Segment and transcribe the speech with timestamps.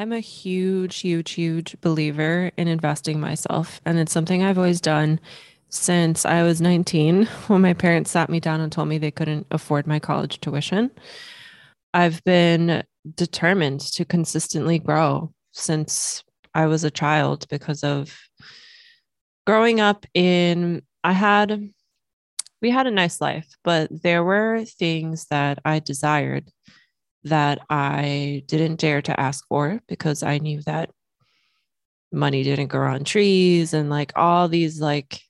[0.00, 3.82] I'm a huge, huge, huge believer in investing myself.
[3.84, 5.20] And it's something I've always done
[5.68, 9.46] since I was 19 when my parents sat me down and told me they couldn't
[9.50, 10.90] afford my college tuition.
[11.92, 12.82] I've been
[13.14, 16.24] determined to consistently grow since
[16.54, 18.18] I was a child because of
[19.46, 21.72] growing up in, I had,
[22.62, 26.50] we had a nice life, but there were things that I desired
[27.24, 30.90] that I didn't dare to ask for because I knew that
[32.12, 35.20] money didn't grow on trees and like all these like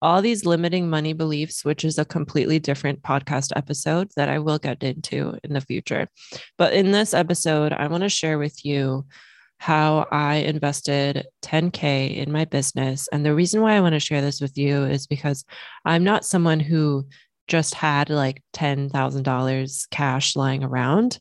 [0.00, 4.58] all these limiting money beliefs, which is a completely different podcast episode that I will
[4.58, 6.08] get into in the future.
[6.58, 9.06] But in this episode, I want to share with you
[9.58, 13.08] how I invested 10K in my business.
[13.12, 15.44] And the reason why I want to share this with you is because
[15.84, 17.06] I'm not someone who
[17.48, 21.18] just had like $10,000 cash lying around.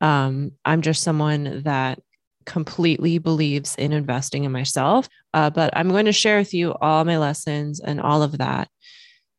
[0.00, 1.98] Um, I'm just someone that
[2.44, 5.08] completely believes in investing in myself.
[5.34, 8.68] Uh, but I'm going to share with you all my lessons and all of that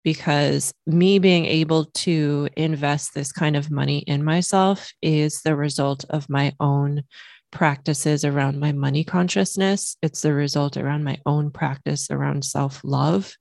[0.03, 6.05] because me being able to invest this kind of money in myself is the result
[6.09, 7.03] of my own
[7.51, 9.97] practices around my money consciousness.
[10.01, 13.35] It's the result around my own practice around self love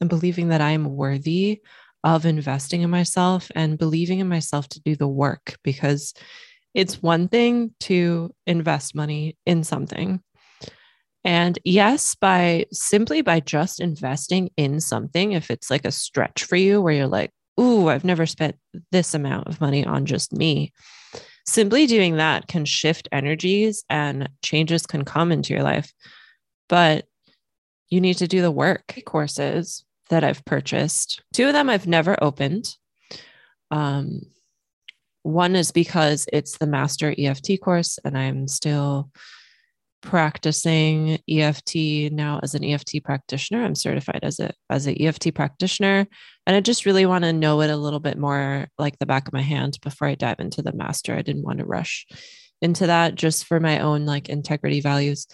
[0.00, 1.62] and believing that I am worthy
[2.04, 6.12] of investing in myself and believing in myself to do the work because
[6.74, 10.20] it's one thing to invest money in something.
[11.24, 16.56] And yes, by simply by just investing in something, if it's like a stretch for
[16.56, 18.56] you where you're like, ooh, I've never spent
[18.92, 20.72] this amount of money on just me.
[21.46, 25.90] Simply doing that can shift energies and changes can come into your life.
[26.68, 27.06] But
[27.88, 29.84] you need to do the work courses
[30.14, 31.22] that I've purchased.
[31.32, 32.76] Two of them I've never opened.
[33.72, 34.20] Um,
[35.24, 39.10] one is because it's the master EFT course, and I'm still
[40.02, 43.64] practicing EFT now as an EFT practitioner.
[43.64, 46.06] I'm certified as a as an EFT practitioner,
[46.46, 49.26] and I just really want to know it a little bit more, like the back
[49.26, 51.16] of my hand, before I dive into the master.
[51.16, 52.06] I didn't want to rush
[52.62, 55.26] into that just for my own like integrity values.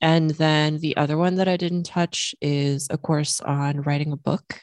[0.00, 4.16] And then the other one that I didn't touch is a course on writing a
[4.16, 4.60] book,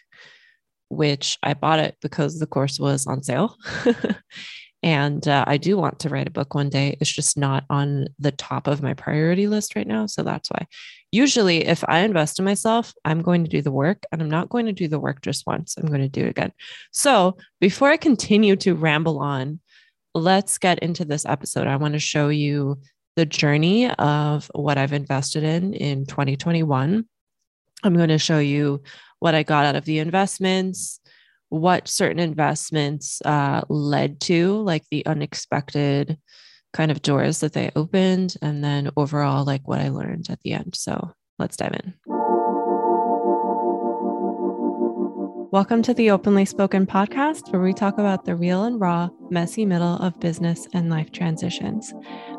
[0.89, 3.57] which I bought it because the course was on sale.
[4.83, 6.97] and uh, I do want to write a book one day.
[7.01, 10.05] It's just not on the top of my priority list right now.
[10.05, 10.67] So that's why.
[11.11, 14.49] Usually, if I invest in myself, I'm going to do the work and I'm not
[14.49, 15.75] going to do the work just once.
[15.77, 16.51] I'm going to do it again.
[16.91, 19.59] So before I continue to ramble on,
[20.13, 21.67] let's get into this episode.
[21.67, 22.79] I want to show you
[23.15, 27.05] the journey of what I've invested in in 2021.
[27.83, 28.83] I'm going to show you
[29.19, 30.99] what I got out of the investments,
[31.49, 36.17] what certain investments uh, led to, like the unexpected
[36.73, 40.51] kind of doors that they opened, and then overall, like what I learned at the
[40.51, 40.75] end.
[40.75, 41.93] So let's dive in.
[45.51, 49.65] Welcome to the Openly Spoken podcast, where we talk about the real and raw, messy
[49.65, 51.93] middle of business and life transitions.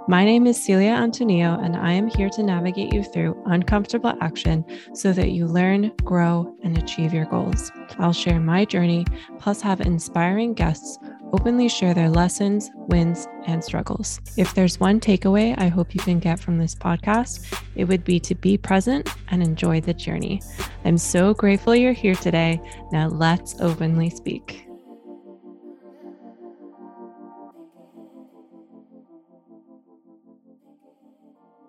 [0.09, 4.65] My name is Celia Antonio, and I am here to navigate you through uncomfortable action
[4.95, 7.73] so that you learn, grow, and achieve your goals.
[7.99, 9.05] I'll share my journey,
[9.41, 10.99] plus have inspiring guests
[11.33, 14.21] openly share their lessons, wins, and struggles.
[14.37, 18.21] If there's one takeaway I hope you can get from this podcast, it would be
[18.21, 20.41] to be present and enjoy the journey.
[20.85, 22.61] I'm so grateful you're here today.
[22.93, 24.66] Now let's openly speak.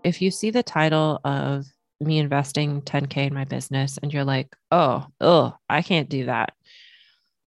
[0.04, 1.66] If you see the title of
[2.00, 6.54] me investing 10K in my business and you're like, oh, oh, I can't do that.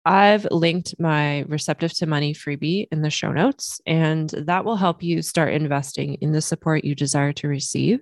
[0.06, 5.03] I've linked my receptive to money freebie in the show notes, and that will help
[5.03, 8.00] you start investing in the support you desire to receive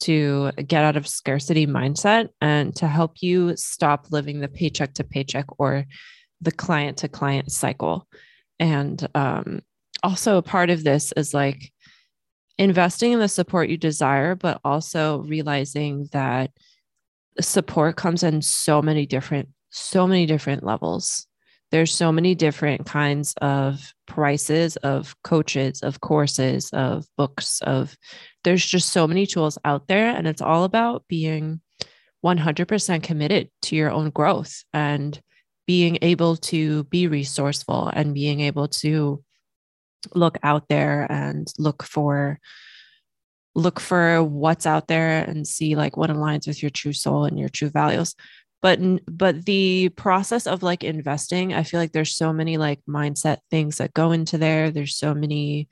[0.00, 5.04] to get out of scarcity mindset and to help you stop living the paycheck to
[5.04, 5.84] paycheck or
[6.40, 8.08] the client to client cycle.
[8.58, 9.60] And um,
[10.02, 11.72] also, a part of this is like
[12.58, 16.50] investing in the support you desire, but also realizing that
[17.40, 21.26] support comes in so many different, so many different levels.
[21.70, 27.96] There's so many different kinds of prices of coaches, of courses, of books, of
[28.44, 30.08] there's just so many tools out there.
[30.08, 31.62] And it's all about being
[32.24, 35.18] 100% committed to your own growth and
[35.66, 39.24] being able to be resourceful and being able to
[40.14, 42.38] look out there and look for
[43.54, 47.38] look for what's out there and see like what aligns with your true soul and
[47.38, 48.14] your true values.
[48.62, 53.38] But but the process of like investing i feel like there's so many like mindset
[53.50, 54.70] things that go into there.
[54.70, 55.68] There's so many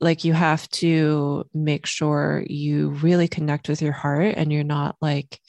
[0.00, 4.96] like you have to make sure you really connect with your heart and you're not
[5.00, 5.40] like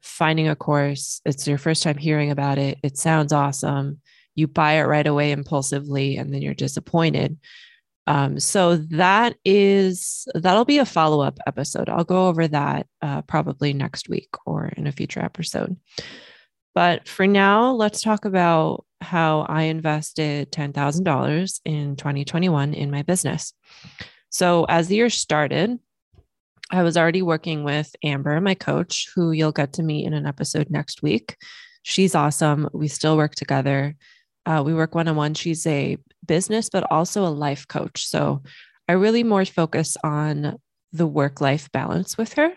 [0.00, 1.20] finding a course.
[1.26, 2.78] It's your first time hearing about it.
[2.82, 4.00] It sounds awesome
[4.36, 7.38] you buy it right away impulsively and then you're disappointed.
[8.06, 11.88] Um, so that is that'll be a follow-up episode.
[11.88, 15.76] I'll go over that uh, probably next week or in a future episode.
[16.74, 23.52] But for now let's talk about how i invested $10000 in 2021 in my business.
[24.30, 25.78] So as the year started
[26.70, 30.26] i was already working with amber my coach who you'll get to meet in an
[30.26, 31.36] episode next week.
[31.82, 32.68] She's awesome.
[32.72, 33.96] We still work together
[34.46, 35.34] uh, we work one on one.
[35.34, 38.06] She's a business, but also a life coach.
[38.06, 38.42] So
[38.88, 40.58] I really more focus on
[40.92, 42.52] the work life balance with her.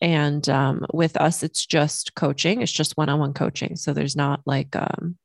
[0.00, 3.76] And um, with us, it's just coaching, it's just one on one coaching.
[3.76, 5.18] So there's not like, um,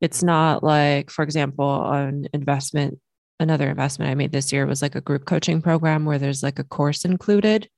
[0.00, 2.98] it's not like, for example, an investment,
[3.38, 6.58] another investment I made this year was like a group coaching program where there's like
[6.58, 7.68] a course included.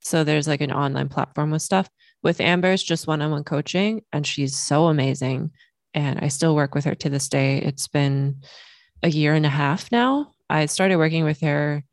[0.00, 1.88] So there's like an online platform with stuff.
[2.22, 5.50] With Amber, it's just one on one coaching, and she's so amazing
[5.94, 7.58] and I still work with her to this day.
[7.58, 8.42] It's been
[9.02, 10.32] a year and a half now.
[10.50, 11.84] I started working with her,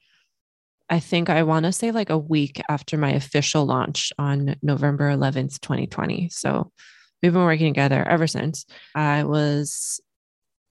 [0.90, 5.10] I think I want to say like a week after my official launch on November
[5.10, 6.30] 11th, 2020.
[6.30, 6.72] So
[7.22, 8.66] we've been working together ever since.
[8.94, 10.02] I was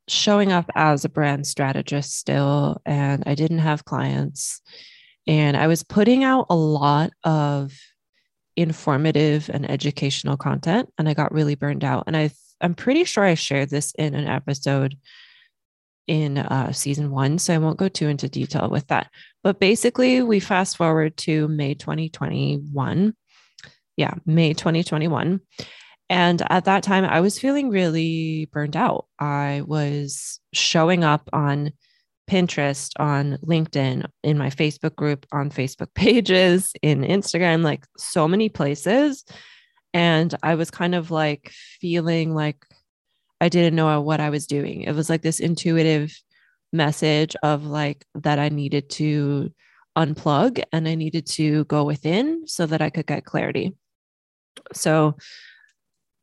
[0.09, 4.61] showing up as a brand strategist still, and I didn't have clients.
[5.27, 7.73] And I was putting out a lot of
[8.56, 12.05] informative and educational content, and I got really burned out.
[12.06, 14.96] And I I'm pretty sure I shared this in an episode
[16.06, 19.10] in uh, season one, so I won't go too into detail with that.
[19.42, 23.14] But basically, we fast forward to May 2021.
[23.96, 25.40] Yeah, May 2021.
[26.08, 29.06] And at that time, I was feeling really burned out.
[29.20, 31.72] I was showing up on
[32.28, 38.48] Pinterest, on LinkedIn, in my Facebook group, on Facebook pages, in Instagram, like so many
[38.48, 39.24] places
[39.92, 41.50] and I was kind of like
[41.81, 42.64] feeling like
[43.40, 44.82] I didn't know what I was doing.
[44.82, 46.14] It was like this intuitive
[46.72, 49.50] message of like that I needed to
[49.96, 53.75] unplug and I needed to go within so that I could get clarity.
[54.72, 55.16] So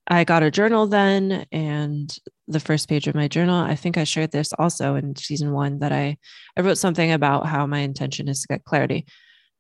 [0.10, 2.16] I got a journal then, and
[2.48, 5.80] the first page of my journal, I think I shared this also in season one
[5.80, 6.18] that I
[6.56, 9.06] I wrote something about how my intention is to get clarity.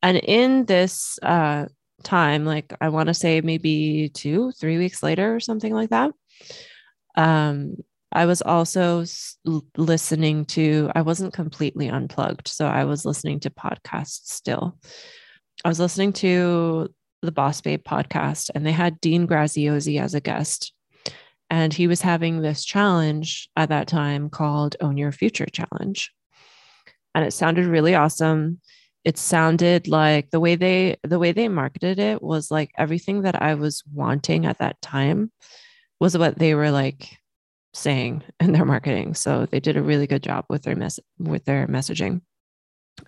[0.01, 1.65] And in this uh,
[2.03, 6.11] time, like I want to say maybe two, three weeks later or something like that.
[7.15, 7.77] Um,
[8.11, 9.03] I was also
[9.75, 12.47] listening to, I wasn't completely unplugged.
[12.47, 14.77] So I was listening to podcasts still.
[15.65, 16.87] I was listening to
[17.21, 20.73] the Boss Babe podcast, and they had Dean Graziosi as a guest.
[21.49, 26.11] And he was having this challenge at that time called Own Your Future Challenge.
[27.15, 28.59] And it sounded really awesome
[29.07, 33.41] it sounded like the way they the way they marketed it was like everything that
[33.41, 35.31] I was wanting at that time
[35.97, 37.17] was what they were like
[37.73, 39.13] saying in their marketing.
[39.13, 42.19] So they did a really good job with their mess with their messaging.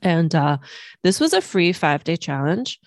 [0.01, 0.59] And uh,
[1.03, 2.79] this was a free five day challenge,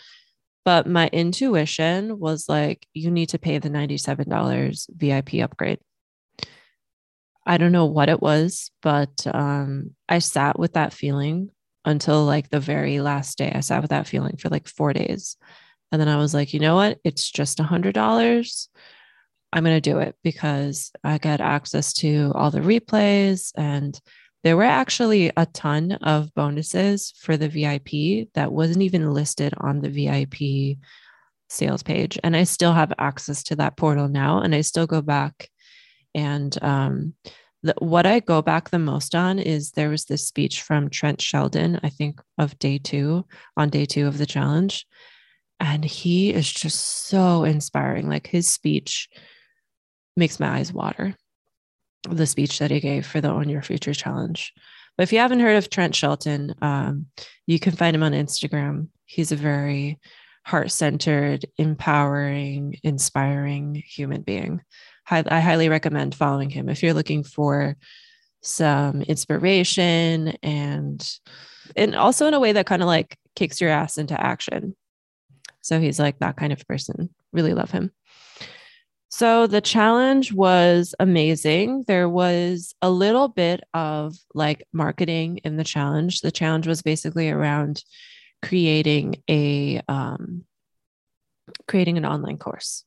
[0.64, 5.80] but my intuition was like, you need to pay the $97 VIP upgrade.
[7.44, 11.50] I don't know what it was, but um, I sat with that feeling
[11.84, 13.52] until like the very last day.
[13.54, 15.36] I sat with that feeling for like four days.
[15.90, 16.98] And then I was like, you know what?
[17.04, 18.68] It's just a hundred dollars.
[19.52, 23.52] I'm going to do it because I get access to all the replays.
[23.56, 23.98] And
[24.42, 29.80] there were actually a ton of bonuses for the VIP that wasn't even listed on
[29.80, 30.78] the VIP
[31.50, 32.18] sales page.
[32.24, 34.40] And I still have access to that portal now.
[34.40, 35.50] And I still go back
[36.14, 37.14] and um,
[37.62, 41.20] the, what I go back the most on is there was this speech from Trent
[41.20, 43.24] Shelton, I think of day two,
[43.56, 44.86] on day two of the challenge.
[45.60, 48.08] And he is just so inspiring.
[48.08, 49.08] Like his speech
[50.16, 51.14] makes my eyes water.
[52.08, 54.52] The speech that he gave for the Own Your Future challenge.
[54.96, 57.06] But if you haven't heard of Trent Shelton, um,
[57.46, 58.88] you can find him on Instagram.
[59.06, 60.00] He's a very
[60.44, 64.60] heart centered, empowering, inspiring human being.
[65.10, 67.76] I highly recommend following him if you're looking for
[68.40, 71.08] some inspiration and
[71.76, 74.74] and also in a way that kind of like kicks your ass into action.
[75.60, 77.10] So he's like that kind of person.
[77.32, 77.92] Really love him.
[79.08, 81.84] So the challenge was amazing.
[81.86, 86.22] There was a little bit of like marketing in the challenge.
[86.22, 87.84] The challenge was basically around
[88.42, 90.44] creating a um,
[91.66, 92.84] creating an online course.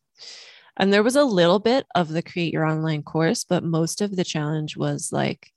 [0.78, 4.16] And there was a little bit of the create your online course, but most of
[4.16, 5.52] the challenge was like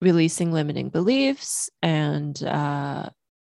[0.00, 3.08] releasing limiting beliefs and uh,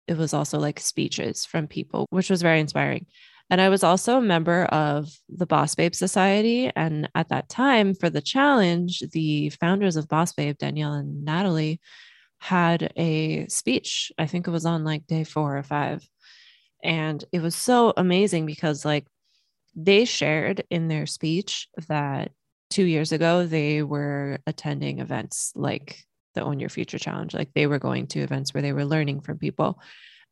[0.07, 3.05] it was also like speeches from people, which was very inspiring.
[3.49, 6.71] And I was also a member of the Boss Babe Society.
[6.75, 11.79] And at that time, for the challenge, the founders of Boss Babe, Danielle and Natalie,
[12.39, 14.11] had a speech.
[14.17, 16.07] I think it was on like day four or five.
[16.83, 19.07] And it was so amazing because, like,
[19.75, 22.31] they shared in their speech that
[22.69, 26.03] two years ago they were attending events like
[26.35, 27.33] the Own Your Future Challenge.
[27.33, 29.79] Like, they were going to events where they were learning from people.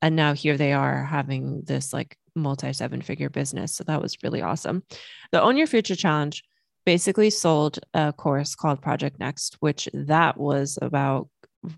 [0.02, 3.74] And now here they are having this like multi seven figure business.
[3.74, 4.84] So that was really awesome.
[5.32, 6.44] The Own Your Future Challenge
[6.86, 11.30] basically sold a course called Project Next, which that was about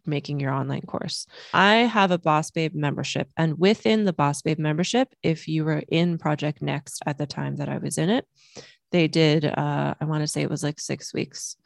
[0.06, 1.28] making your online course.
[1.54, 5.84] I have a Boss Babe membership, and within the Boss Babe membership, if you were
[5.90, 8.26] in Project Next at the time that I was in it,
[8.92, 11.58] they did, uh, I want to say it was like six weeks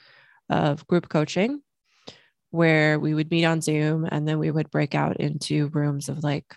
[0.50, 1.62] of group coaching
[2.52, 6.24] where we would meet on Zoom and then we would break out into rooms of
[6.24, 6.56] like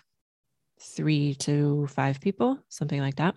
[0.81, 3.35] three to five people, something like that.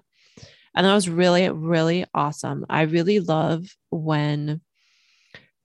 [0.75, 2.67] And that was really, really awesome.
[2.69, 4.61] I really love when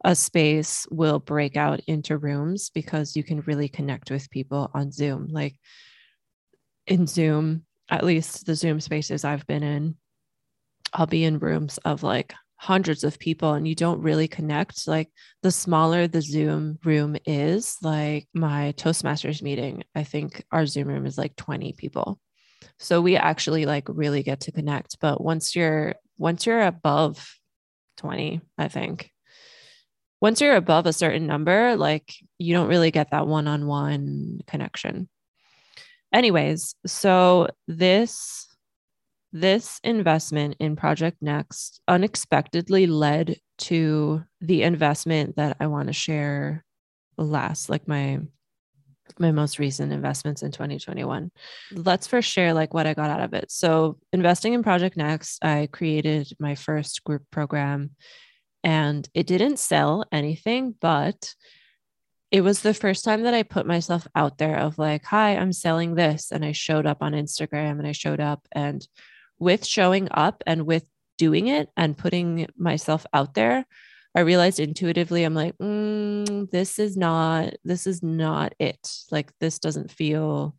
[0.03, 4.91] a space will break out into rooms because you can really connect with people on
[4.91, 5.27] Zoom.
[5.29, 5.55] Like
[6.87, 9.95] in Zoom, at least the Zoom spaces I've been in,
[10.93, 15.09] I'll be in rooms of like hundreds of people and you don't really connect like
[15.41, 21.07] the smaller the zoom room is like my toastmasters meeting i think our zoom room
[21.07, 22.19] is like 20 people
[22.77, 27.35] so we actually like really get to connect but once you're once you're above
[27.97, 29.09] 20 i think
[30.21, 35.09] once you're above a certain number like you don't really get that one-on-one connection
[36.13, 38.47] anyways so this
[39.33, 46.65] this investment in Project Next unexpectedly led to the investment that I want to share
[47.17, 48.19] last, like my
[49.19, 51.31] my most recent investments in 2021.
[51.73, 53.51] Let's first share like what I got out of it.
[53.51, 57.91] So, investing in Project Next, I created my first group program
[58.63, 61.33] and it didn't sell anything, but
[62.31, 65.51] it was the first time that I put myself out there of like, hi, I'm
[65.51, 66.31] selling this.
[66.31, 68.87] And I showed up on Instagram and I showed up and
[69.37, 70.85] with showing up and with
[71.17, 73.65] doing it and putting myself out there,
[74.15, 78.89] I realized intuitively, I'm like, mm, this is not, this is not it.
[79.09, 80.55] Like, this doesn't feel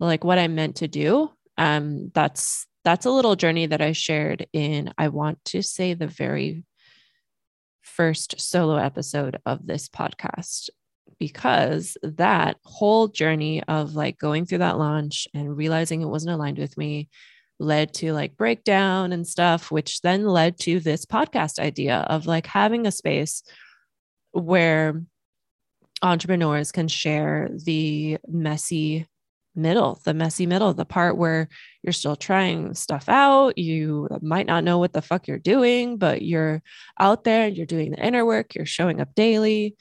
[0.00, 1.30] like what I meant to do.
[1.56, 6.06] Um, that's, that's a little journey that I shared in, I want to say the
[6.06, 6.64] very
[7.84, 10.70] first solo episode of this podcast
[11.18, 16.58] because that whole journey of like going through that launch and realizing it wasn't aligned
[16.58, 17.08] with me
[17.60, 22.46] led to like breakdown and stuff, which then led to this podcast idea of like
[22.46, 23.42] having a space
[24.32, 25.00] where
[26.02, 29.06] entrepreneurs can share the messy
[29.54, 31.48] middle, the messy middle, the part where
[31.82, 33.56] you're still trying stuff out.
[33.58, 36.62] You might not know what the fuck you're doing, but you're
[36.98, 39.76] out there, and you're doing the inner work, you're showing up daily.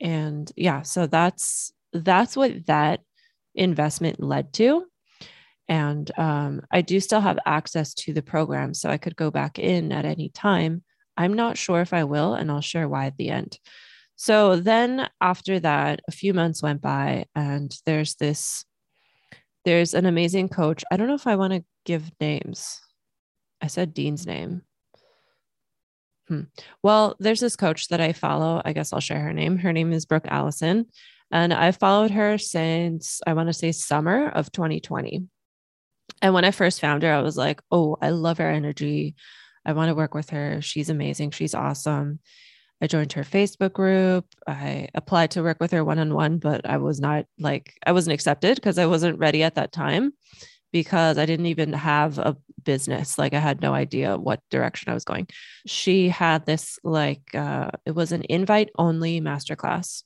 [0.00, 3.00] And yeah, so that's that's what that
[3.54, 4.86] investment led to.
[5.68, 9.58] And um, I do still have access to the program, so I could go back
[9.58, 10.82] in at any time.
[11.16, 13.58] I'm not sure if I will, and I'll share why at the end.
[14.16, 18.64] So then after that, a few months went by, and there's this,
[19.64, 20.84] there's an amazing coach.
[20.90, 22.80] I don't know if I want to give names.
[23.60, 24.62] I said Dean's name.
[26.28, 26.42] Hmm.
[26.82, 28.62] Well, there's this coach that I follow.
[28.64, 29.58] I guess I'll share her name.
[29.58, 30.86] Her name is Brooke Allison.
[31.30, 35.26] And I've followed her since I want to say summer of 2020.
[36.20, 39.14] And when I first found her, I was like, oh, I love her energy.
[39.64, 40.60] I want to work with her.
[40.60, 41.30] She's amazing.
[41.30, 42.20] She's awesome.
[42.82, 44.26] I joined her Facebook group.
[44.44, 47.92] I applied to work with her one on one, but I was not like, I
[47.92, 50.12] wasn't accepted because I wasn't ready at that time
[50.72, 53.18] because I didn't even have a business.
[53.18, 55.28] Like I had no idea what direction I was going.
[55.64, 60.02] She had this, like, uh, it was an invite only masterclass.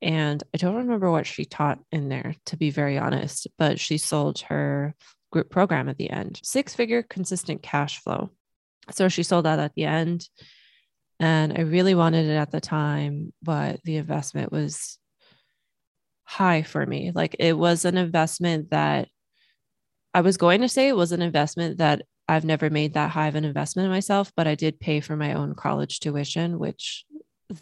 [0.00, 3.98] And I don't remember what she taught in there, to be very honest, but she
[3.98, 4.94] sold her
[5.32, 6.38] group program at the end.
[6.44, 8.30] Six figure consistent cash flow.
[8.92, 10.28] So she sold that at the end.
[11.20, 14.98] And I really wanted it at the time, but the investment was
[16.24, 17.10] high for me.
[17.14, 19.08] Like it was an investment that
[20.14, 23.28] I was going to say it was an investment that I've never made that high
[23.28, 27.04] of an investment in myself, but I did pay for my own college tuition, which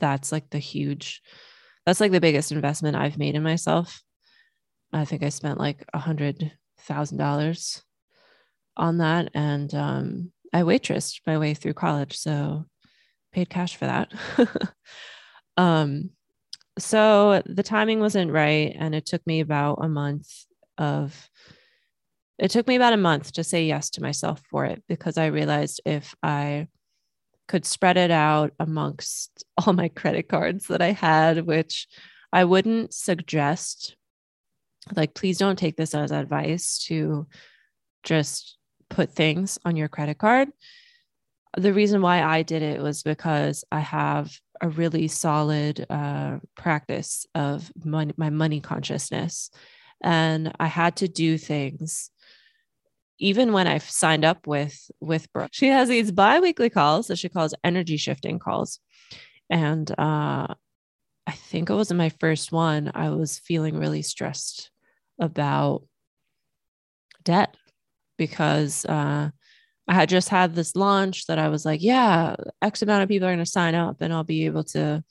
[0.00, 1.22] that's like the huge,
[1.84, 4.02] that's like the biggest investment I've made in myself.
[4.92, 7.82] I think I spent like a hundred thousand dollars
[8.76, 12.64] on that, and um, I waitressed my way through college, so
[13.32, 14.12] paid cash for that.
[15.56, 16.10] um,
[16.78, 18.74] so the timing wasn't right.
[18.78, 20.28] And it took me about a month
[20.78, 21.30] of,
[22.38, 25.26] it took me about a month to say yes to myself for it because I
[25.26, 26.68] realized if I
[27.48, 31.86] could spread it out amongst all my credit cards that I had, which
[32.32, 33.96] I wouldn't suggest,
[34.94, 37.26] like, please don't take this as advice to
[38.02, 38.56] just
[38.88, 40.48] put things on your credit card.
[41.56, 47.26] The reason why I did it was because I have a really solid uh, practice
[47.34, 49.50] of money, my money consciousness.
[50.02, 52.10] And I had to do things
[53.18, 55.50] even when I've signed up with with Brooke.
[55.52, 58.78] She has these bi-weekly calls that she calls energy shifting calls.
[59.48, 60.54] And uh,
[61.26, 64.70] I think it was in my first one, I was feeling really stressed
[65.20, 65.82] about
[67.24, 67.56] debt
[68.18, 69.30] because uh,
[69.88, 73.28] I had just had this launch that I was like, yeah, X amount of people
[73.28, 75.04] are going to sign up and I'll be able to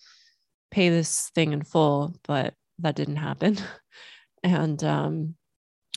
[0.72, 2.16] pay this thing in full.
[2.28, 3.58] But that didn't happen.
[4.44, 5.36] and um,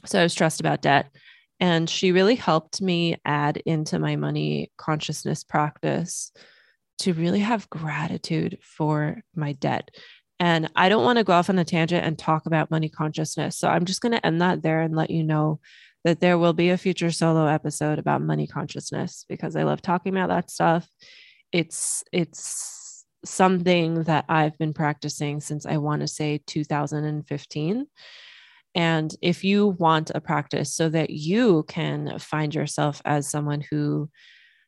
[0.05, 1.11] so I was stressed about debt.
[1.61, 6.31] And she really helped me add into my money consciousness practice
[6.99, 9.91] to really have gratitude for my debt.
[10.41, 13.59] And I don't want to go off on a tangent and talk about money consciousness.
[13.59, 15.59] So I'm just going to end that there and let you know
[16.09, 20.17] that there will be a future solo episode about money consciousness because I love talking
[20.17, 20.89] about that stuff.
[21.53, 27.87] It's it's something that I've been practicing since I want to say 2015.
[28.75, 34.09] And if you want a practice so that you can find yourself as someone who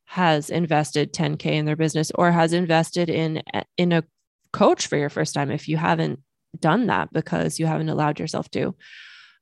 [0.04, 3.42] has invested 10k in their business or has invested in
[3.78, 4.04] in a
[4.52, 6.18] coach for your first time if you haven't
[6.58, 8.74] done that because you haven't allowed yourself to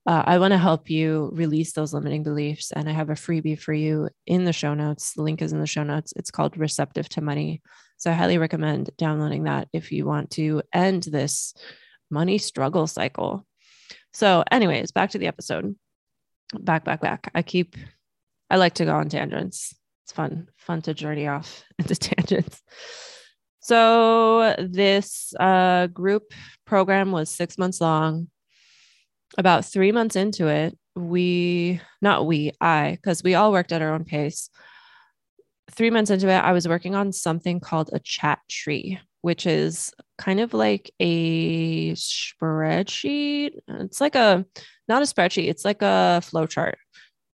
[0.09, 2.73] uh, I want to help you release those limiting beliefs.
[2.73, 5.13] And I have a freebie for you in the show notes.
[5.13, 6.15] The link is in the show notes.
[6.17, 7.61] It's called Receptive to Money.
[7.99, 11.53] So I highly recommend downloading that if you want to end this
[12.11, 13.47] money struggle cycle.
[14.15, 15.77] So, anyways, back to the episode.
[16.59, 17.31] Back, back, back.
[17.35, 17.77] I keep,
[18.49, 19.75] I like to go on tangents.
[20.05, 22.63] It's fun, fun to journey off into tangents.
[23.61, 26.33] So, this uh, group
[26.65, 28.29] program was six months long
[29.37, 33.93] about three months into it, we, not we, I, because we all worked at our
[33.93, 34.51] own pace.
[35.73, 39.93] Three months into it, I was working on something called a chat tree, which is
[40.17, 43.51] kind of like a spreadsheet.
[43.69, 44.47] It's like a,
[44.89, 46.79] not a spreadsheet, it's like a flow chart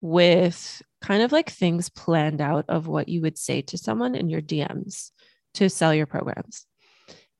[0.01, 4.31] with kind of like things planned out of what you would say to someone in
[4.31, 5.11] your DMs
[5.55, 6.67] to sell your programs.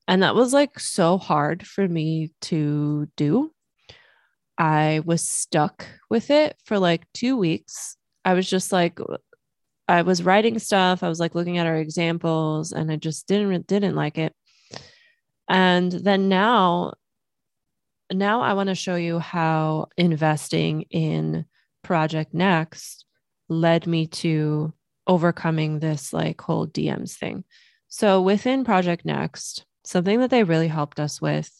[0.07, 3.51] And that was like so hard for me to do
[4.61, 7.97] I was stuck with it for like two weeks.
[8.23, 8.99] I was just like,
[9.87, 11.01] I was writing stuff.
[11.01, 14.35] I was like looking at our examples, and I just didn't didn't like it.
[15.49, 16.93] And then now,
[18.13, 21.45] now I want to show you how investing in
[21.81, 23.05] Project Next
[23.49, 24.75] led me to
[25.07, 27.45] overcoming this like whole DMs thing.
[27.87, 31.51] So within Project Next, something that they really helped us with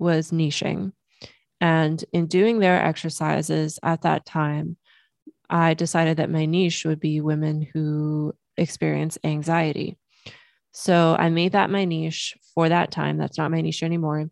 [0.00, 0.90] was niching.
[1.60, 4.76] And in doing their exercises at that time,
[5.48, 9.98] I decided that my niche would be women who experience anxiety.
[10.72, 13.16] So I made that my niche for that time.
[13.16, 14.28] That's not my niche anymore.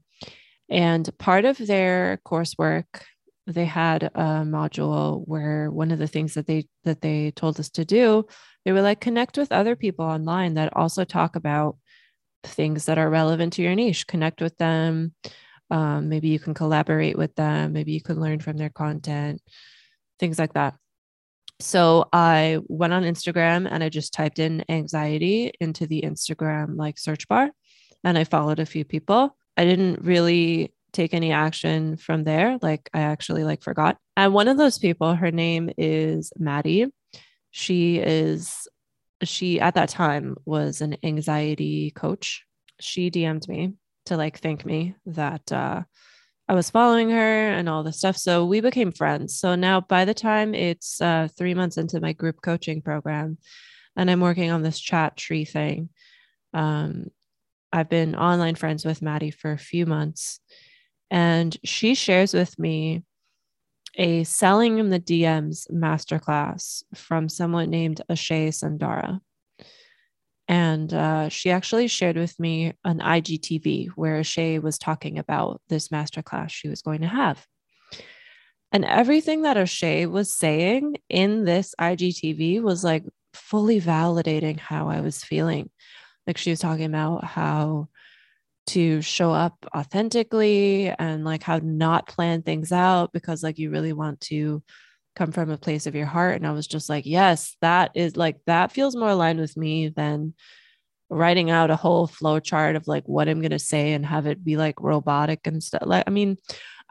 [0.68, 2.84] And part of their coursework,
[3.46, 7.70] they had a module where one of the things that they that they told us
[7.70, 8.26] to do,
[8.64, 11.76] they were like connect with other people online that also talk about
[12.42, 14.06] things that are relevant to your niche.
[14.06, 15.14] Connect with them,
[15.70, 17.72] um, maybe you can collaborate with them.
[17.72, 19.42] Maybe you can learn from their content,
[20.18, 20.74] things like that.
[21.60, 26.98] So I went on Instagram and I just typed in anxiety into the Instagram like
[26.98, 27.50] search bar
[28.02, 29.36] and I followed a few people.
[29.56, 32.58] I didn't really take any action from there.
[32.60, 33.98] Like I actually like forgot.
[34.16, 36.86] And one of those people, her name is Maddie.
[37.50, 38.68] She is
[39.22, 42.44] she at that time was an anxiety coach.
[42.80, 43.74] She DM'd me
[44.06, 45.82] to like thank me that uh,
[46.48, 48.16] I was following her and all this stuff.
[48.16, 49.38] So we became friends.
[49.38, 53.38] So now by the time it's uh, three months into my group coaching program
[53.96, 55.88] and I'm working on this chat tree thing,
[56.52, 57.06] um,
[57.72, 60.40] I've been online friends with Maddie for a few months.
[61.10, 63.04] And she shares with me
[63.96, 69.20] a selling in the DMs masterclass from someone named Ashay Sandara.
[70.46, 75.88] And uh, she actually shared with me an IGTV where Shay was talking about this
[75.88, 77.46] masterclass she was going to have.
[78.72, 85.00] And everything that O'Shea was saying in this IGTV was like fully validating how I
[85.00, 85.70] was feeling.
[86.26, 87.88] Like she was talking about how
[88.68, 93.92] to show up authentically and like how not plan things out because like you really
[93.92, 94.62] want to
[95.16, 96.36] come from a place of your heart.
[96.36, 99.88] And i was just like yes that is like that feels more aligned with me
[99.88, 100.34] than
[101.10, 104.26] writing out a whole flow chart of like what i'm going to say and have
[104.26, 105.82] it be like robotic and stuff.
[105.84, 106.38] Like i mean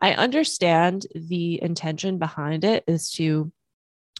[0.01, 3.51] i understand the intention behind it is to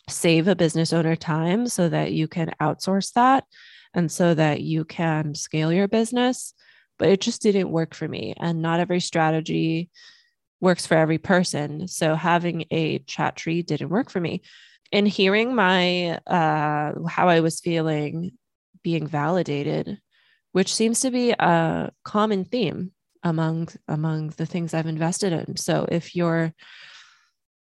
[0.09, 3.45] save a business owner time so that you can outsource that
[3.93, 6.53] and so that you can scale your business
[6.99, 8.33] but it just didn't work for me.
[8.37, 9.89] And not every strategy
[10.63, 11.89] works for every person.
[11.89, 14.41] So having a chat tree didn't work for me.
[14.93, 18.31] And hearing my uh, how I was feeling
[18.81, 19.99] being validated,
[20.53, 22.91] which seems to be a common theme
[23.23, 25.57] among among the things I've invested in.
[25.57, 26.53] So if you're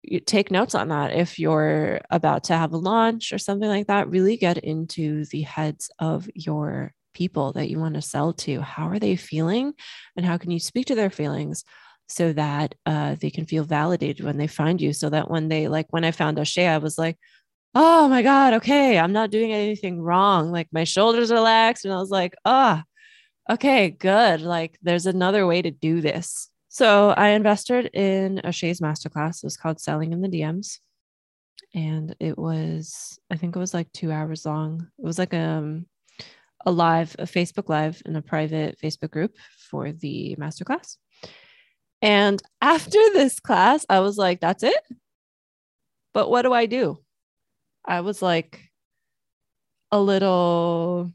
[0.02, 3.88] you take notes on that if you're about to have a launch or something like
[3.88, 8.60] that really get into the heads of your people that you want to sell to
[8.60, 9.72] how are they feeling
[10.16, 11.64] and how can you speak to their feelings
[12.08, 14.92] so that uh, they can feel validated when they find you.
[14.92, 17.18] So that when they like when I found O'Shea, I was like,
[17.74, 20.50] oh my God, okay, I'm not doing anything wrong.
[20.50, 21.84] Like my shoulders relaxed.
[21.84, 22.80] And I was like, oh,
[23.50, 24.40] okay, good.
[24.40, 26.48] Like there's another way to do this.
[26.68, 29.42] So I invested in O'Shea's masterclass.
[29.42, 30.78] It was called Selling in the DMs.
[31.74, 34.86] And it was, I think it was like two hours long.
[34.98, 35.86] It was like um
[36.64, 39.36] a live, a Facebook live in a private Facebook group
[39.70, 40.96] for the masterclass.
[42.02, 44.76] And after this class, I was like, that's it.
[46.12, 46.98] But what do I do?
[47.84, 48.60] I was like
[49.92, 51.12] a little,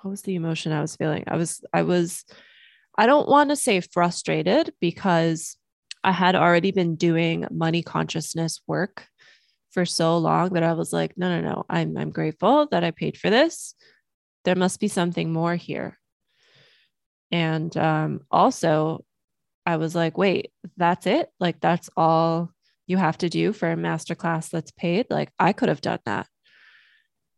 [0.00, 1.24] what was the emotion I was feeling?
[1.26, 2.24] I was, I was,
[2.96, 5.56] I don't want to say frustrated because
[6.02, 9.06] I had already been doing money consciousness work
[9.70, 12.92] for so long that I was like, no, no, no, I'm, I'm grateful that I
[12.92, 13.74] paid for this.
[14.44, 15.98] There must be something more here.
[17.32, 19.04] And um, also,
[19.66, 21.30] I was like, wait, that's it?
[21.40, 22.50] Like, that's all
[22.86, 25.06] you have to do for a masterclass that's paid?
[25.10, 26.26] Like, I could have done that.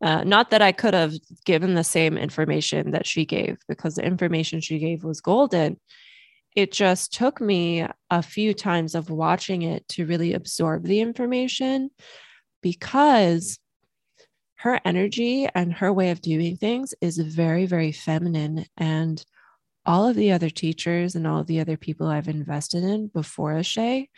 [0.02, 4.04] Uh, not that I could have given the same information that she gave, because the
[4.04, 5.80] information she gave was golden.
[6.54, 11.90] It just took me a few times of watching it to really absorb the information
[12.62, 13.58] because
[14.56, 18.64] her energy and her way of doing things is very, very feminine.
[18.76, 19.22] And
[19.86, 23.52] all of the other teachers and all of the other people I've invested in before
[23.52, 24.10] O'Shea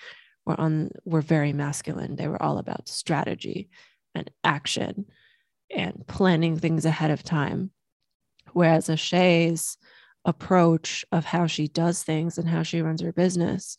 [0.47, 2.17] were on were very masculine.
[2.17, 3.69] They were all about strategy
[4.15, 5.05] and action
[5.71, 7.71] and planning things ahead of time.
[8.53, 9.77] Whereas O'Shea's
[10.25, 13.77] approach of how she does things and how she runs her business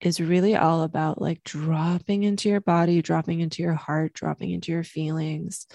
[0.00, 4.72] is really all about like dropping into your body, dropping into your heart, dropping into
[4.72, 5.66] your feelings,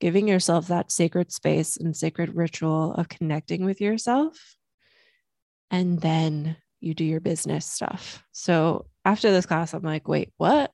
[0.00, 4.56] giving yourself that sacred space and sacred ritual of connecting with yourself
[5.72, 8.22] and then you do your business stuff.
[8.30, 10.70] So after this class, I'm like, wait, what?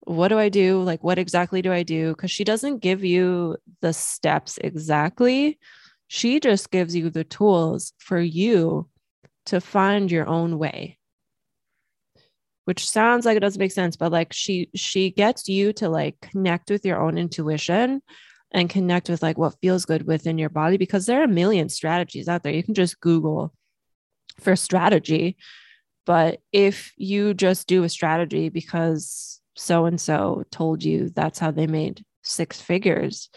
[0.00, 0.82] What do I do?
[0.82, 2.10] Like, what exactly do I do?
[2.10, 5.58] Because she doesn't give you the steps exactly.
[6.08, 8.90] She just gives you the tools for you
[9.46, 10.98] to find your own way
[12.64, 16.18] which sounds like it doesn't make sense but like she she gets you to like
[16.20, 18.00] connect with your own intuition
[18.52, 21.68] and connect with like what feels good within your body because there are a million
[21.68, 23.52] strategies out there you can just google
[24.40, 25.36] for strategy.
[26.06, 31.50] But if you just do a strategy because so and so told you that's how
[31.50, 33.30] they made six figures,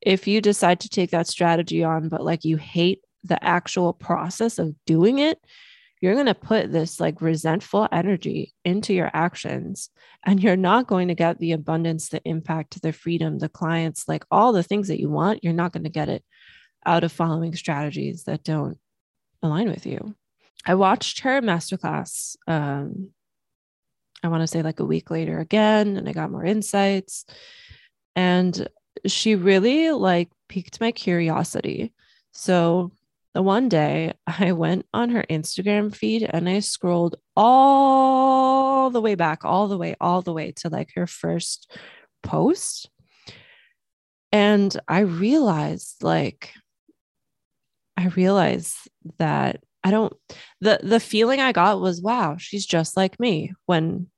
[0.00, 4.58] if you decide to take that strategy on, but like you hate the actual process
[4.58, 5.38] of doing it,
[6.00, 9.88] you're going to put this like resentful energy into your actions
[10.24, 14.24] and you're not going to get the abundance, the impact, the freedom, the clients, like
[14.30, 15.42] all the things that you want.
[15.42, 16.22] You're not going to get it
[16.84, 18.78] out of following strategies that don't
[19.42, 20.14] align with you.
[20.64, 22.36] I watched her masterclass.
[22.46, 23.10] Um,
[24.22, 27.24] I want to say like a week later again, and I got more insights.
[28.14, 28.68] And
[29.06, 31.92] she really like piqued my curiosity.
[32.32, 32.92] So
[33.34, 39.14] the one day I went on her Instagram feed and I scrolled all the way
[39.14, 41.70] back, all the way, all the way to like her first
[42.22, 42.90] post.
[44.32, 46.52] And I realized like,
[47.96, 48.76] I realized
[49.18, 50.12] that I don't
[50.60, 54.08] the the feeling I got was wow, she's just like me when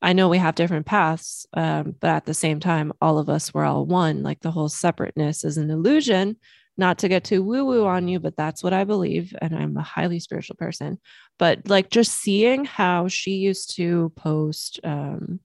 [0.00, 3.52] I know we have different paths, um, but at the same time, all of us
[3.52, 4.22] were all one.
[4.22, 6.36] Like the whole separateness is an illusion.
[6.76, 9.34] Not to get too woo woo on you, but that's what I believe.
[9.42, 11.00] And I'm a highly spiritual person.
[11.36, 15.40] But like just seeing how she used to post um,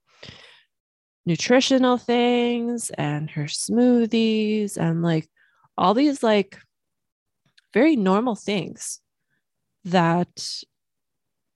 [1.26, 5.28] nutritional things and her smoothies and like
[5.76, 6.60] all these like
[7.74, 9.00] very normal things
[9.86, 10.64] that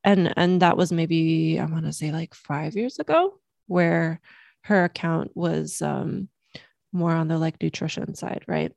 [0.04, 4.20] and and that was maybe I want to say like 5 years ago where
[4.64, 6.30] her account was um
[6.92, 8.72] more on the like nutrition side, right?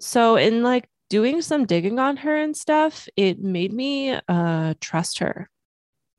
[0.00, 5.18] So in like doing some digging on her and stuff, it made me uh trust
[5.18, 5.50] her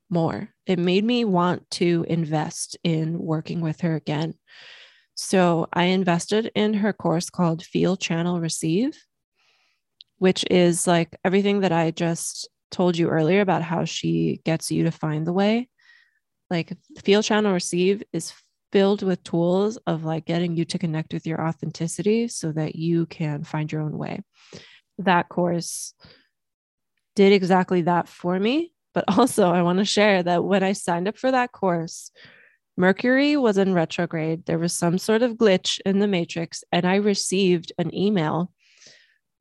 [0.09, 0.49] more.
[0.65, 4.35] It made me want to invest in working with her again.
[5.15, 8.97] So I invested in her course called Feel Channel Receive,
[10.21, 14.84] which is like everything that I just told you earlier about how she gets you
[14.84, 15.67] to find the way.
[16.51, 18.31] Like Feel Channel Receive is
[18.71, 23.07] filled with tools of like getting you to connect with your authenticity so that you
[23.07, 24.21] can find your own way.
[24.99, 25.95] That course
[27.15, 28.73] did exactly that for me.
[28.93, 32.12] But also, I want to share that when I signed up for that course,
[32.77, 34.45] Mercury was in retrograde.
[34.45, 38.51] There was some sort of glitch in the matrix, and I received an email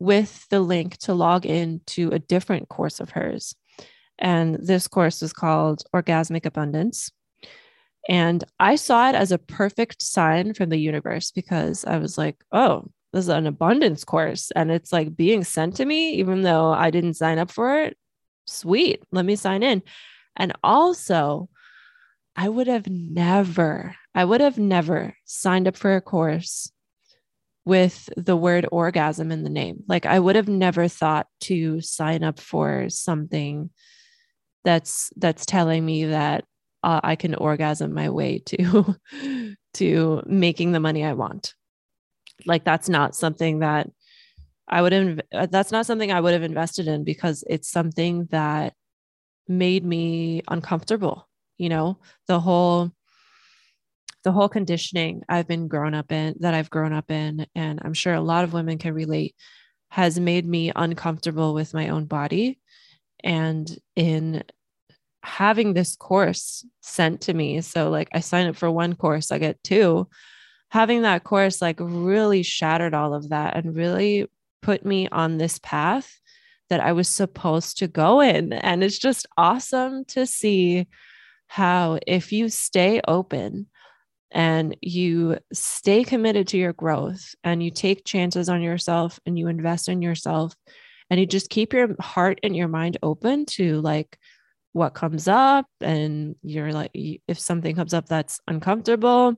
[0.01, 3.55] with the link to log in to a different course of hers.
[4.19, 7.13] And this course is called Orgasmic Abundance.
[8.09, 12.37] And I saw it as a perfect sign from the universe because I was like,
[12.51, 16.71] oh, this is an abundance course and it's like being sent to me, even though
[16.71, 17.97] I didn't sign up for it.
[18.47, 19.83] Sweet, let me sign in.
[20.37, 21.49] And also,
[22.37, 26.73] I would have never, I would have never signed up for a course
[27.65, 29.83] with the word orgasm in the name.
[29.87, 33.71] Like I would have never thought to sign up for something
[34.65, 36.45] that's that's telling me that
[36.83, 38.97] uh, I can orgasm my way to
[39.75, 41.55] to making the money I want.
[42.47, 43.91] Like that's not something that
[44.69, 48.29] I would have uh, that's not something I would have invested in because it's something
[48.31, 48.75] that
[49.49, 52.93] made me uncomfortable, you know, the whole
[54.23, 57.95] the whole conditioning I've been grown up in that I've grown up in and I'm
[57.95, 59.35] sure a lot of women can relate
[59.91, 62.61] has made me uncomfortable with my own body
[63.25, 64.43] and in
[65.23, 67.61] having this course sent to me.
[67.61, 70.09] So, like, I sign up for one course, I get two.
[70.71, 74.27] Having that course, like, really shattered all of that and really
[74.63, 76.21] put me on this path
[76.69, 78.53] that I was supposed to go in.
[78.53, 80.87] And it's just awesome to see
[81.49, 83.67] how, if you stay open
[84.31, 89.49] and you stay committed to your growth and you take chances on yourself and you
[89.49, 90.55] invest in yourself
[91.11, 94.19] and you just keep your heart and your mind open to like
[94.73, 99.35] what comes up and you're like if something comes up that's uncomfortable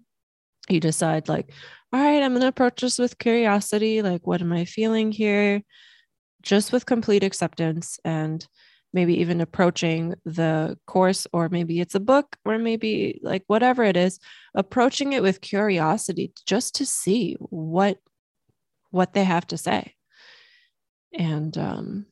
[0.68, 1.50] you decide like
[1.92, 5.62] all right i'm going to approach this with curiosity like what am i feeling here?
[6.42, 8.46] Just with complete acceptance and
[8.92, 13.96] maybe even approaching the course or maybe it's a book or maybe like whatever it
[13.96, 14.18] is
[14.54, 17.98] approaching it with curiosity just to see what
[18.90, 19.94] what they have to say
[21.18, 22.06] and um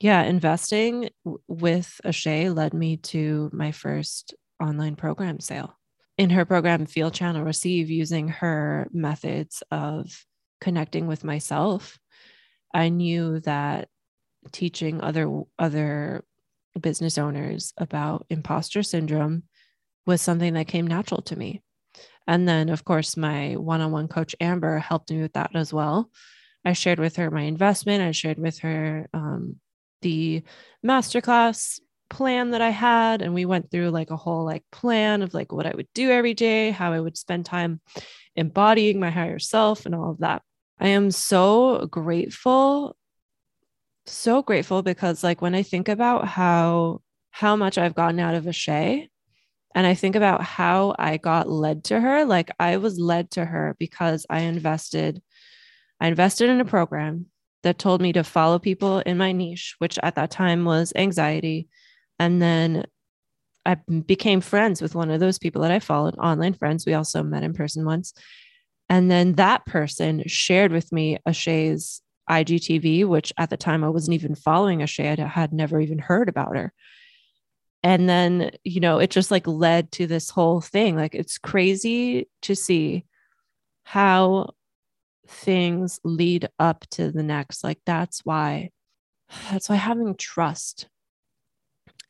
[0.00, 1.08] yeah, investing
[1.48, 5.78] with Ashay led me to my first online program sale.
[6.18, 10.26] In her program, Feel Channel Receive, using her methods of
[10.60, 11.98] connecting with myself,
[12.74, 13.88] I knew that
[14.52, 16.24] teaching other other
[16.80, 19.44] business owners about imposter syndrome
[20.06, 21.62] was something that came natural to me.
[22.26, 25.72] And then, of course, my one on one coach, Amber, helped me with that as
[25.72, 26.10] well.
[26.64, 28.02] I shared with her my investment.
[28.02, 29.56] I shared with her um,
[30.02, 30.42] the
[30.84, 31.80] masterclass
[32.10, 35.52] plan that I had and we went through like a whole like plan of like
[35.52, 37.80] what I would do every day, how I would spend time
[38.36, 40.42] embodying my higher self and all of that.
[40.78, 42.96] I am so grateful
[44.06, 48.44] so grateful because like when I think about how how much I've gotten out of
[48.44, 49.08] Ashay
[49.74, 53.44] and I think about how I got led to her, like I was led to
[53.44, 55.20] her because I invested
[56.00, 57.26] I invested in a program
[57.62, 61.68] that told me to follow people in my niche, which at that time was anxiety.
[62.18, 62.84] And then
[63.66, 66.84] I became friends with one of those people that I followed, online friends.
[66.84, 68.12] We also met in person once.
[68.88, 74.14] And then that person shared with me Ashay's IGTV, which at the time I wasn't
[74.14, 75.18] even following Ashay.
[75.18, 76.72] I had never even heard about her.
[77.82, 80.96] And then, you know, it just like led to this whole thing.
[80.96, 83.04] Like it's crazy to see
[83.84, 84.54] how
[85.28, 87.62] things lead up to the next.
[87.62, 88.70] Like that's why,
[89.50, 90.88] that's why having trust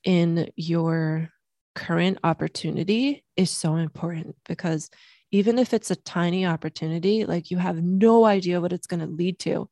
[0.05, 1.31] in your
[1.75, 4.91] current opportunity is so important because
[5.33, 9.07] even if it's a tiny opportunity, like you have no idea what it's going to
[9.07, 9.69] lead to.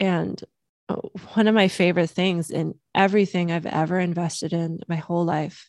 [0.00, 0.42] And
[0.88, 0.96] uh,
[1.34, 5.68] one of my favorite things in everything I've ever invested in my whole life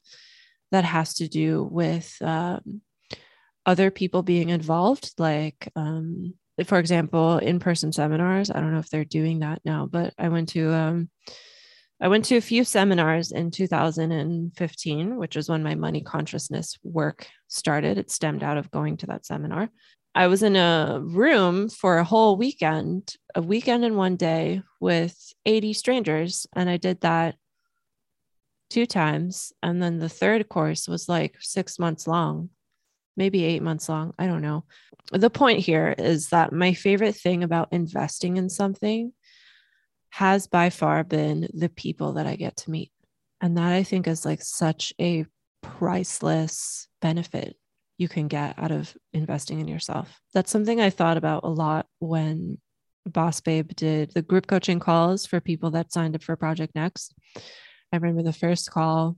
[0.72, 2.82] that has to do with um,
[3.66, 6.34] other people being involved, like um,
[6.66, 8.52] for example, in person seminars.
[8.52, 11.10] I don't know if they're doing that now, but I went to um,
[12.02, 17.28] I went to a few seminars in 2015, which was when my money consciousness work
[17.48, 17.98] started.
[17.98, 19.70] It stemmed out of going to that seminar.
[20.20, 25.34] I was in a room for a whole weekend, a weekend and one day with
[25.46, 26.46] 80 strangers.
[26.54, 27.36] And I did that
[28.70, 29.54] two times.
[29.64, 32.50] And then the third course was like six months long,
[33.16, 34.14] maybe eight months long.
[34.20, 34.66] I don't know.
[35.14, 39.14] The point here is that my favorite thing about investing in something
[40.10, 42.92] has by far been the people that I get to meet.
[43.40, 45.26] And that I think is like such a
[45.62, 47.56] priceless benefit
[48.00, 50.20] you can get out of investing in yourself.
[50.34, 52.58] That's something I thought about a lot when
[53.06, 57.14] Boss Babe did the group coaching calls for people that signed up for Project Next.
[57.92, 59.18] I remember the first call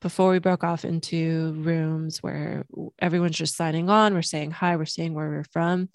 [0.00, 2.66] before we broke off into rooms where
[3.00, 5.88] everyone's just signing on, we're saying hi, we're saying where we're from.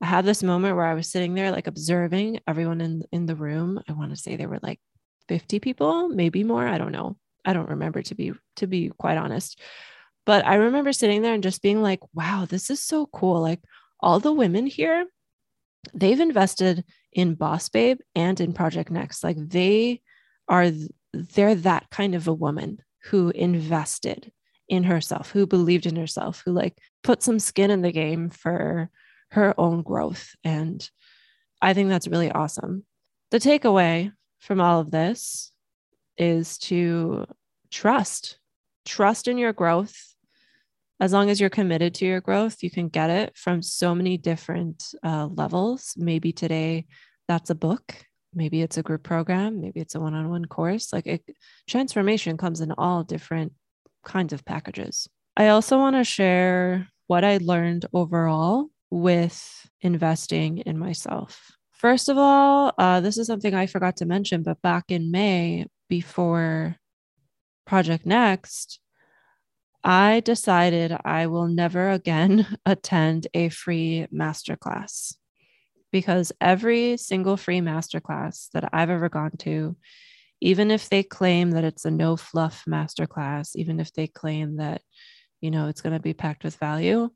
[0.00, 3.36] I had this moment where I was sitting there like observing everyone in in the
[3.36, 3.80] room.
[3.86, 4.80] I want to say there were like
[5.28, 7.18] 50 people, maybe more, I don't know.
[7.44, 9.60] I don't remember to be to be quite honest.
[10.28, 13.40] But I remember sitting there and just being like, wow, this is so cool.
[13.40, 13.60] Like
[13.98, 15.06] all the women here,
[15.94, 19.24] they've invested in Boss Babe and in Project Next.
[19.24, 20.02] Like they
[20.46, 20.70] are
[21.14, 24.30] they're that kind of a woman who invested
[24.68, 28.90] in herself, who believed in herself, who like put some skin in the game for
[29.30, 30.34] her own growth.
[30.44, 30.86] And
[31.62, 32.84] I think that's really awesome.
[33.30, 35.52] The takeaway from all of this
[36.18, 37.24] is to
[37.70, 38.38] trust,
[38.84, 39.96] trust in your growth.
[41.00, 44.16] As long as you're committed to your growth, you can get it from so many
[44.16, 45.94] different uh, levels.
[45.96, 46.86] Maybe today
[47.28, 47.94] that's a book
[48.34, 50.92] maybe it's a group program maybe it's a one-on-one course.
[50.92, 51.22] Like it,
[51.68, 53.52] transformation comes in all different
[54.04, 55.08] kinds of packages.
[55.36, 61.52] I also want to share what i learned overall with investing in myself.
[61.72, 65.66] First of all uh, this is something i forgot to mention but back in may
[65.88, 66.76] before
[67.66, 68.80] project next
[69.84, 75.14] i decided i will never again attend a free masterclass
[75.92, 79.76] because every single free masterclass that I've ever gone to,
[80.40, 84.82] even if they claim that it's a no fluff masterclass, even if they claim that,
[85.40, 87.10] you know, it's going to be packed with value,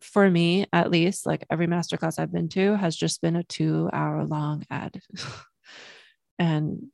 [0.00, 3.88] for me at least, like every masterclass I've been to has just been a two
[3.92, 5.00] hour long ad.
[6.38, 6.88] and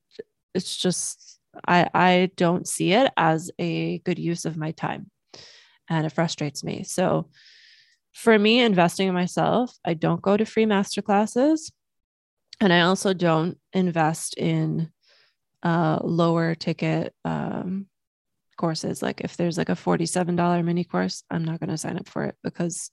[0.54, 5.10] it's just, I, I don't see it as a good use of my time.
[5.88, 6.84] And it frustrates me.
[6.84, 7.30] So,
[8.12, 11.70] for me, investing in myself, I don't go to free master classes.
[12.60, 14.90] And I also don't invest in
[15.62, 17.86] uh, lower ticket um,
[18.56, 19.02] courses.
[19.02, 22.24] Like if there's like a $47 mini course, I'm not going to sign up for
[22.24, 22.90] it because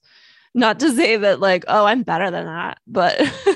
[0.54, 3.20] not to say that like, oh, I'm better than that, but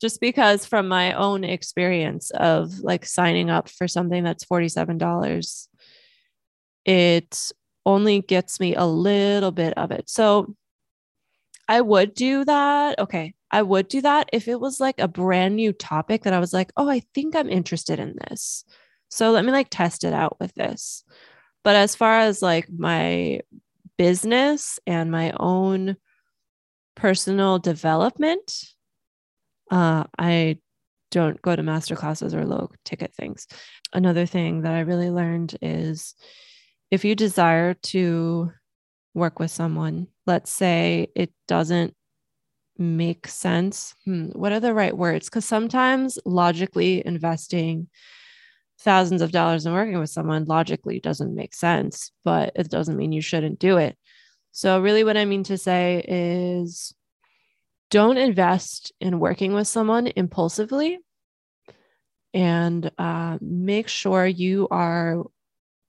[0.00, 5.68] just because from my own experience of like signing up for something that's $47,
[6.84, 7.52] it
[7.84, 10.08] only gets me a little bit of it.
[10.08, 10.54] So
[11.68, 12.98] I would do that.
[12.98, 13.34] Okay.
[13.50, 16.52] I would do that if it was like a brand new topic that I was
[16.52, 18.64] like, oh, I think I'm interested in this.
[19.08, 21.04] So let me like test it out with this.
[21.64, 23.40] But as far as like my
[23.98, 25.96] business and my own
[26.94, 28.64] personal development,
[29.70, 30.58] uh, I
[31.10, 33.46] don't go to master classes or low ticket things.
[33.92, 36.14] Another thing that I really learned is
[36.90, 38.52] if you desire to
[39.14, 41.94] work with someone, let's say it doesn't
[42.78, 43.94] make sense.
[44.04, 45.28] Hmm, what are the right words?
[45.28, 47.88] Because sometimes logically investing
[48.80, 53.12] thousands of dollars in working with someone logically doesn't make sense, but it doesn't mean
[53.12, 53.96] you shouldn't do it.
[54.52, 56.94] So, really, what I mean to say is
[57.90, 60.98] don't invest in working with someone impulsively
[62.32, 65.24] and uh, make sure you are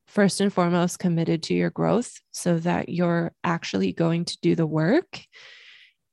[0.08, 4.68] first and foremost committed to your growth so that you're actually going to do the
[4.68, 5.22] work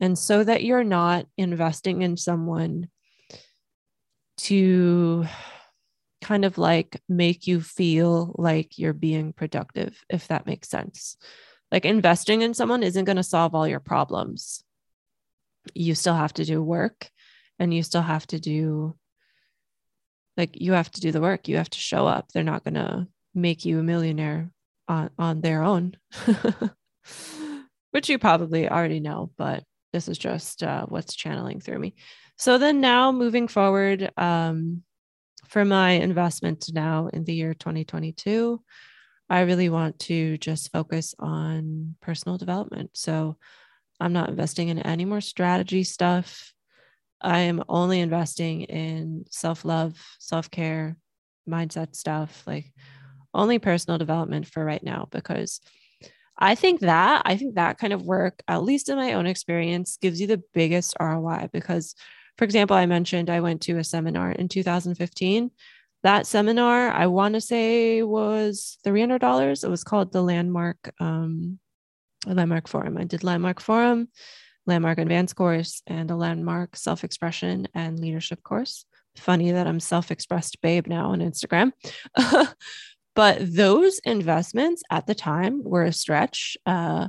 [0.01, 2.89] and so that you're not investing in someone
[4.37, 5.27] to
[6.23, 11.17] kind of like make you feel like you're being productive, if that makes sense.
[11.73, 14.63] Like investing in someone isn't going to solve all your problems.
[15.75, 17.11] You still have to do work
[17.59, 18.97] and you still have to do,
[20.37, 21.49] like, you have to do the work.
[21.49, 22.29] You have to show up.
[22.33, 24.51] They're not going to make you a millionaire
[24.87, 25.97] on, on their own,
[27.91, 31.95] which you probably already know, but this is just uh, what's channeling through me.
[32.37, 34.83] So then now moving forward um,
[35.49, 38.63] for my investment now in the year 2022,
[39.31, 42.91] I really want to just focus on personal development.
[42.95, 43.37] So
[44.01, 46.53] I'm not investing in any more strategy stuff.
[47.21, 50.97] I am only investing in self love, self care,
[51.49, 52.73] mindset stuff, like
[53.35, 55.61] only personal development for right now, because
[56.39, 59.99] I think that, I think that kind of work, at least in my own experience,
[60.01, 61.49] gives you the biggest ROI.
[61.53, 61.95] Because,
[62.37, 65.51] for example, I mentioned I went to a seminar in 2015.
[66.05, 69.65] That seminar, I want to say was $300.
[69.65, 71.59] It was called the Landmark, um,
[72.27, 72.97] Landmark Forum.
[72.99, 74.09] I did Landmark Forum
[74.69, 78.85] landmark advanced course and a landmark self expression and leadership course.
[79.17, 81.73] Funny that I'm self expressed babe now on Instagram.
[83.17, 86.57] but those investments at the time were a stretch.
[86.65, 87.09] Uh,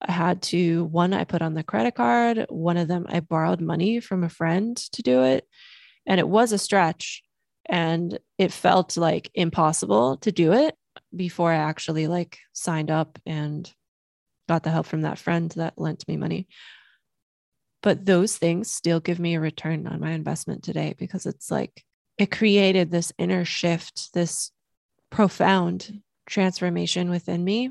[0.00, 2.46] I had to, one, I put on the credit card.
[2.48, 5.46] One of them, I borrowed money from a friend to do it.
[6.06, 7.22] And it was a stretch.
[7.66, 10.76] And it felt like impossible to do it
[11.14, 13.70] before I actually like signed up and
[14.48, 16.46] got the help from that friend that lent me money
[17.82, 21.84] but those things still give me a return on my investment today because it's like
[22.18, 24.50] it created this inner shift this
[25.10, 27.70] profound transformation within me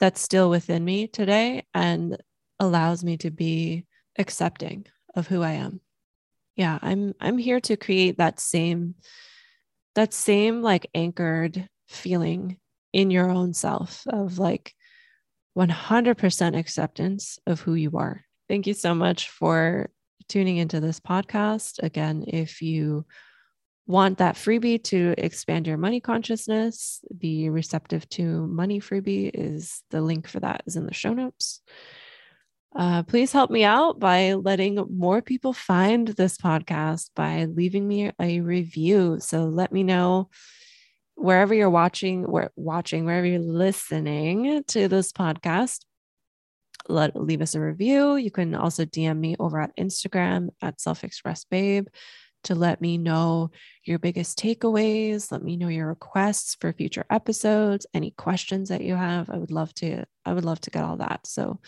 [0.00, 2.16] that's still within me today and
[2.60, 3.86] allows me to be
[4.18, 5.80] accepting of who I am.
[6.56, 8.94] Yeah, I'm I'm here to create that same
[9.94, 12.58] that same like anchored feeling
[12.92, 14.74] in your own self of like
[15.56, 19.90] 100% acceptance of who you are Thank you so much for
[20.28, 21.82] tuning into this podcast.
[21.82, 23.06] Again, if you
[23.86, 30.02] want that freebie to expand your money consciousness, the receptive to money freebie is the
[30.02, 31.62] link for that is in the show notes.
[32.76, 38.10] Uh, please help me out by letting more people find this podcast by leaving me
[38.20, 39.18] a review.
[39.20, 40.28] So let me know
[41.16, 45.80] wherever you're watching, where watching, wherever you're listening to this podcast
[46.88, 48.16] let leave us a review.
[48.16, 51.86] You can also DM me over at Instagram at self express babe
[52.44, 53.50] to let me know
[53.84, 55.32] your biggest takeaways.
[55.32, 59.30] Let me know your requests for future episodes, any questions that you have.
[59.30, 61.26] I would love to, I would love to get all that.
[61.26, 61.58] So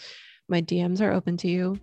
[0.48, 1.80] my DMs are open to you.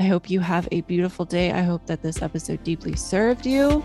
[0.00, 1.52] I hope you have a beautiful day.
[1.52, 3.84] I hope that this episode deeply served you,